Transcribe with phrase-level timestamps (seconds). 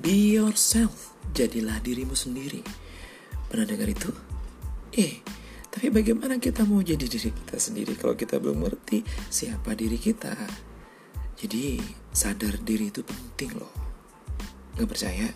[0.00, 2.64] Be yourself, jadilah dirimu sendiri.
[3.52, 4.08] Pernah dengar itu?
[4.96, 5.20] Eh,
[5.68, 10.32] tapi bagaimana kita mau jadi diri kita sendiri kalau kita belum mengerti siapa diri kita?
[11.36, 11.76] Jadi,
[12.16, 13.68] sadar diri itu penting loh.
[14.80, 15.28] Gak percaya?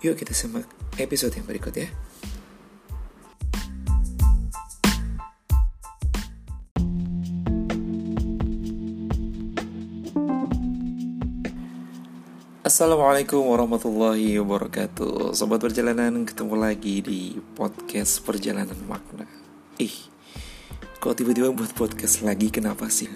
[0.00, 0.64] Yuk kita simak
[0.96, 1.92] episode yang berikut ya.
[12.72, 15.36] Assalamualaikum warahmatullahi wabarakatuh.
[15.36, 19.28] Sobat perjalanan ketemu lagi di podcast perjalanan makna.
[19.76, 19.92] Ih,
[20.96, 22.48] kok tiba-tiba buat podcast lagi?
[22.48, 23.12] Kenapa sih?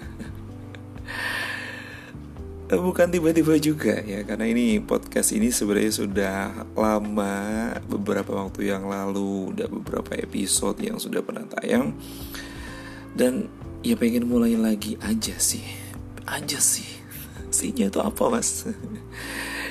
[2.69, 6.37] Bukan tiba-tiba juga ya Karena ini podcast ini sebenarnya sudah
[6.77, 11.97] lama Beberapa waktu yang lalu Udah beberapa episode yang sudah pernah tayang.
[13.17, 13.49] Dan
[13.81, 15.65] ya pengen mulai lagi aja sih.
[16.29, 17.06] Aja sih
[17.47, 18.63] Sinya itu apa mas?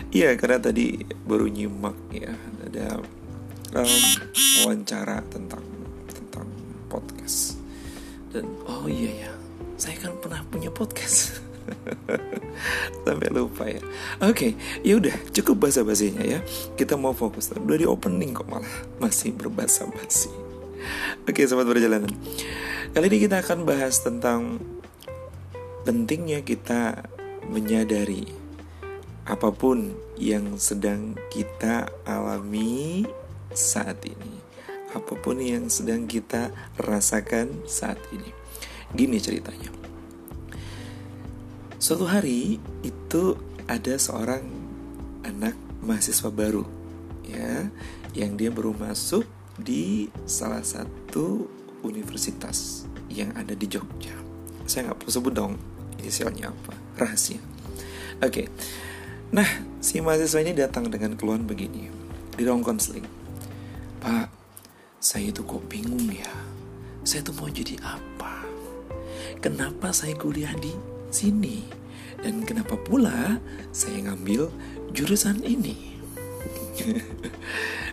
[0.06, 2.30] Iya karena tadi baru nyimak ya
[2.62, 3.02] Ada
[3.74, 4.02] um,
[4.62, 5.64] wawancara tentang
[6.06, 6.46] tentang
[6.86, 7.58] podcast.
[8.30, 9.32] Dan oh iya ya
[9.74, 11.42] Saya kan pernah punya podcast.
[13.04, 13.82] Sampai lupa ya.
[14.22, 14.54] Oke
[14.86, 16.38] ya udah cukup bahasa basinya ya.
[16.78, 18.70] Kita mau fokus Udah di opening kok malah
[19.02, 20.30] Masih berbahasa basi
[21.26, 22.14] Oke sobat perjalanan.
[22.94, 24.62] Kali ini kita akan bahas tentang
[25.82, 27.10] Pentingnya kita
[27.50, 28.26] menyadari
[29.26, 33.02] apa pun yang sedang kita alami
[33.50, 34.38] saat ini,
[34.94, 38.30] apa pun yang sedang kita rasakan saat ini.
[38.94, 39.74] Gini ceritanya.
[41.82, 43.34] Suatu hari itu
[43.66, 44.46] ada seorang
[45.26, 46.62] anak mahasiswa baru
[47.26, 47.66] ya
[48.14, 49.26] yang dia baru masuk
[49.58, 51.50] di salah satu
[51.82, 54.14] universitas yang ada di Jogja.
[54.70, 55.54] Saya nggak perlu sebut dong
[56.00, 56.72] inisialnya apa?
[57.00, 57.40] Rahasia.
[58.22, 58.30] Oke.
[58.30, 58.46] Okay.
[59.34, 59.48] nah
[59.82, 61.90] si mahasiswa ini datang dengan keluhan begini.
[62.36, 63.04] Di ruang konseling.
[64.00, 64.36] Pak
[65.06, 66.26] saya itu kok bingung ya?
[67.06, 68.42] Saya tuh mau jadi apa?
[69.38, 70.74] Kenapa saya kuliah di
[71.14, 71.62] sini?
[72.18, 73.38] Dan kenapa pula
[73.70, 74.50] saya ngambil
[74.90, 75.94] jurusan ini?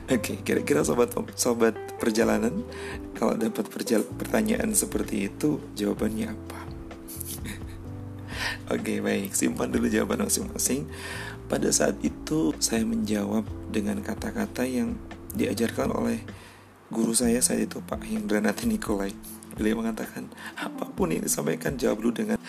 [0.10, 2.66] Oke, okay, kira-kira sobat sobat perjalanan
[3.14, 3.70] kalau dapat
[4.18, 6.60] pertanyaan seperti itu jawabannya apa?
[8.74, 10.90] Oke baik, simpan dulu jawaban masing-masing.
[11.46, 14.98] Pada saat itu saya menjawab dengan kata-kata yang
[15.38, 16.26] diajarkan oleh
[16.90, 19.14] guru saya saat itu Pak Hindranati Nikolai.
[19.54, 20.26] Beliau mengatakan
[20.58, 22.42] apa pun yang disampaikan jawab dulu dengan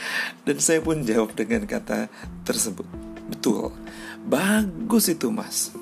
[0.48, 2.08] dan saya pun jawab dengan kata
[2.48, 2.88] tersebut.
[3.28, 3.76] Betul,
[4.24, 5.76] bagus itu mas.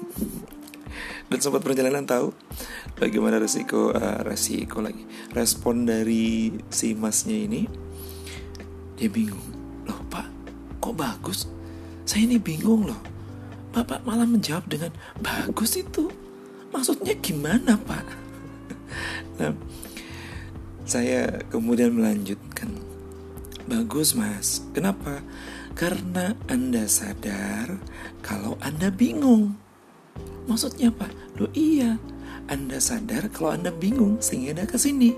[1.31, 2.35] Dan sobat perjalanan tahu
[2.99, 7.63] bagaimana resiko uh, resiko lagi respon dari si masnya ini
[8.99, 9.62] dia bingung
[10.83, 11.47] kok bagus?
[12.03, 12.99] Saya ini bingung loh.
[13.71, 14.91] Bapak malah menjawab dengan
[15.23, 16.11] bagus itu.
[16.75, 18.05] Maksudnya gimana pak?
[19.39, 19.55] nah,
[20.83, 22.69] saya kemudian melanjutkan.
[23.71, 25.23] Bagus mas, kenapa?
[25.79, 27.79] Karena Anda sadar
[28.21, 29.57] kalau Anda bingung.
[30.51, 31.09] Maksudnya apa?
[31.39, 31.97] Loh iya,
[32.51, 35.17] Anda sadar kalau Anda bingung sehingga Anda ke sini.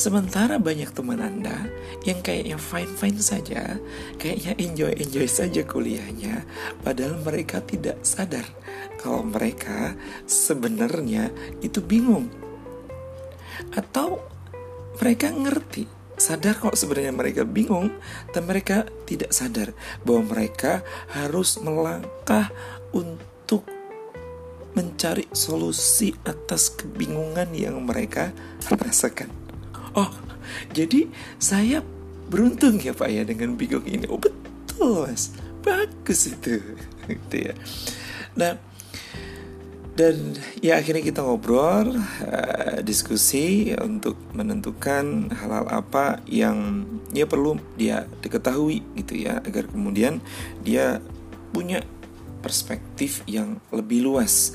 [0.00, 1.68] Sementara banyak teman Anda
[2.08, 3.76] yang kayaknya fine-fine saja,
[4.16, 6.48] kayaknya enjoy-enjoy saja kuliahnya,
[6.80, 8.48] padahal mereka tidak sadar
[8.96, 9.92] kalau mereka
[10.24, 11.28] sebenarnya
[11.60, 12.32] itu bingung.
[13.76, 14.24] Atau
[15.04, 15.84] mereka ngerti,
[16.16, 17.92] sadar kok sebenarnya mereka bingung
[18.32, 20.80] dan mereka tidak sadar bahwa mereka
[21.12, 22.48] harus melangkah
[22.96, 23.68] untuk
[24.72, 28.32] mencari solusi atas kebingungan yang mereka
[28.64, 29.39] rasakan.
[29.94, 30.10] Oh,
[30.70, 31.10] jadi
[31.42, 31.82] saya
[32.30, 34.06] beruntung ya Pak ya dengan bingung ini.
[34.06, 35.34] Oh betul mas,
[35.66, 36.62] bagus itu,
[37.10, 37.54] gitu ya.
[38.38, 38.54] Nah,
[39.98, 48.06] dan ya akhirnya kita ngobrol, uh, diskusi untuk menentukan hal-hal apa yang ya perlu dia
[48.22, 50.22] diketahui gitu ya, agar kemudian
[50.62, 51.02] dia
[51.50, 51.82] punya
[52.40, 54.54] perspektif yang lebih luas.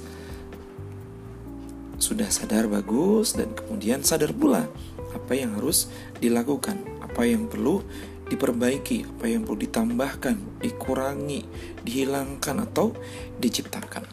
[2.00, 4.68] Sudah sadar bagus dan kemudian sadar pula
[5.16, 5.88] apa yang harus
[6.20, 7.80] dilakukan, apa yang perlu
[8.28, 11.42] diperbaiki, apa yang perlu ditambahkan, dikurangi,
[11.88, 12.92] dihilangkan atau
[13.40, 14.04] diciptakan.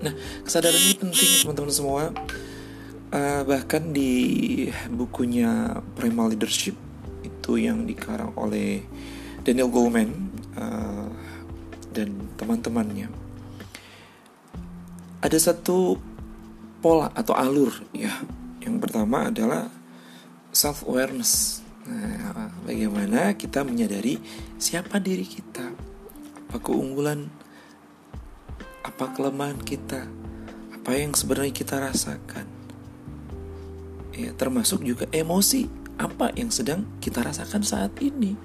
[0.00, 2.04] Nah, kesadaran ini penting teman-teman semua.
[3.10, 6.78] Uh, bahkan di bukunya Primal Leadership
[7.26, 8.86] itu yang dikarang oleh
[9.42, 11.10] Daniel Goleman uh,
[11.90, 13.10] dan teman-temannya
[15.20, 16.00] ada satu
[16.80, 18.12] pola atau alur ya
[18.64, 19.68] yang pertama adalah
[20.50, 21.62] self awareness.
[21.86, 24.20] Nah, bagaimana kita menyadari
[24.60, 25.64] siapa diri kita,
[26.50, 27.30] apa keunggulan,
[28.84, 30.06] apa kelemahan kita,
[30.74, 32.46] apa yang sebenarnya kita rasakan.
[34.14, 38.36] Ya, termasuk juga emosi apa yang sedang kita rasakan saat ini.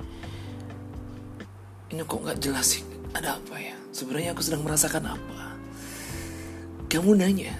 [1.91, 2.83] Ini kok nggak jelas sih?
[3.11, 3.75] Ada apa ya?
[3.91, 5.55] Sebenarnya aku sedang merasakan apa?
[6.87, 7.55] Kamu nanya.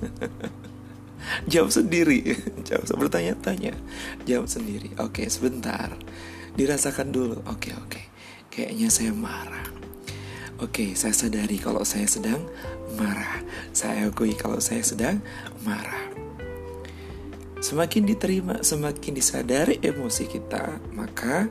[1.48, 2.36] Jawab sendiri.
[2.68, 3.72] Jawab bertanya-tanya.
[4.28, 4.92] Jawab sendiri.
[5.00, 5.94] Oke, sebentar.
[6.58, 7.40] Dirasakan dulu.
[7.48, 8.02] Oke, oke.
[8.50, 9.64] Kayaknya saya marah.
[10.60, 12.44] Oke, saya sadari kalau saya sedang
[13.00, 13.40] marah.
[13.72, 15.24] Saya akui kalau saya sedang
[15.64, 16.12] marah.
[17.60, 21.48] Semakin diterima, semakin disadari emosi kita, maka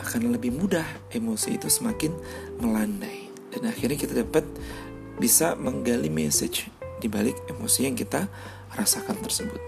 [0.00, 2.12] akan lebih mudah emosi itu semakin
[2.60, 3.28] melandai.
[3.52, 4.44] Dan akhirnya kita dapat
[5.20, 8.28] bisa menggali message di balik emosi yang kita
[8.80, 9.60] rasakan tersebut.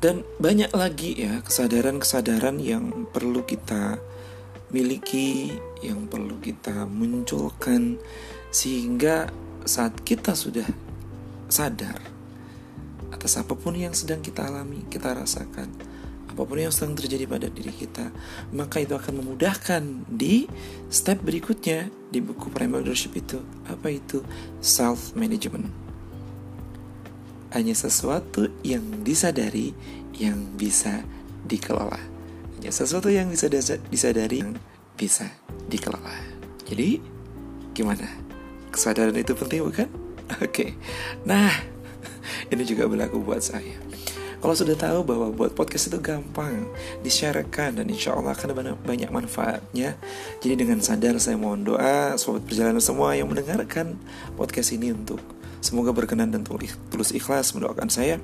[0.00, 4.00] Dan banyak lagi ya kesadaran-kesadaran yang perlu kita
[4.72, 5.52] miliki,
[5.84, 8.00] yang perlu kita munculkan
[8.48, 9.28] sehingga
[9.68, 10.64] saat kita sudah
[11.52, 12.00] sadar
[13.12, 15.68] atas apa pun yang sedang kita alami, kita rasakan,
[16.30, 18.08] apa pun yang sedang terjadi pada diri kita,
[18.56, 20.48] maka itu akan memudahkan di
[20.88, 23.44] step berikutnya di buku Primal Leadership itu.
[23.68, 24.24] Apa itu?
[24.64, 25.89] Self management.
[27.50, 29.74] Hanya sesuatu yang disadari
[30.14, 31.02] yang bisa
[31.46, 31.98] dikelola.
[32.60, 33.48] Ya sesuatu yang bisa
[33.88, 34.54] disadari yang
[34.94, 35.32] bisa
[35.66, 36.12] dikelola.
[36.68, 37.00] Jadi
[37.72, 38.06] gimana?
[38.70, 39.88] Kesadaran itu penting bukan?
[40.46, 40.76] Oke.
[41.24, 41.50] Nah
[42.52, 43.80] ini juga berlaku buat saya.
[44.40, 46.64] Kalau sudah tahu bahwa buat podcast itu gampang
[47.04, 50.00] disharekan dan insya Allah akan banyak manfaatnya.
[50.40, 54.00] Jadi dengan sadar saya mohon doa sobat perjalanan semua yang mendengarkan
[54.40, 55.20] podcast ini untuk
[55.60, 58.18] semoga berkenan dan tulus ikhlas mendoakan saya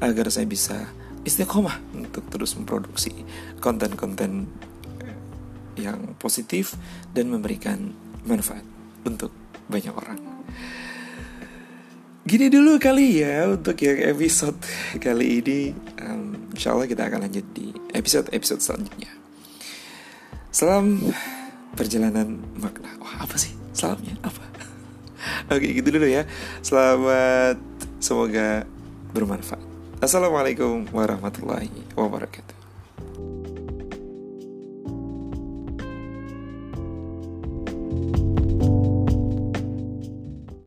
[0.00, 0.88] agar saya bisa
[1.24, 3.12] istiqomah untuk terus memproduksi
[3.58, 4.46] konten-konten
[5.74, 6.78] yang positif
[7.10, 7.90] dan memberikan
[8.24, 8.62] manfaat
[9.02, 9.34] untuk
[9.66, 10.20] banyak orang.
[12.24, 14.56] Gini dulu kali ya untuk yang episode
[14.96, 15.76] kali ini.
[16.00, 19.12] Um, insya Allah kita akan lanjut di episode-episode selanjutnya.
[20.48, 21.04] Salam
[21.76, 22.96] perjalanan makna.
[22.96, 24.53] Wah apa sih salamnya apa?
[25.52, 26.24] Oke gitu dulu ya.
[26.64, 27.60] Selamat
[28.00, 28.64] semoga
[29.12, 29.60] bermanfaat.
[30.00, 32.63] Assalamualaikum warahmatullahi wabarakatuh.